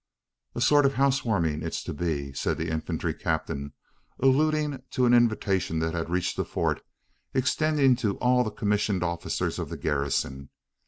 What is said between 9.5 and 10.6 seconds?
of the garrison.